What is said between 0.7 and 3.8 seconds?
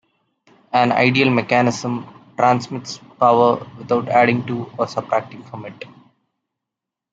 An ideal mechanism transmits power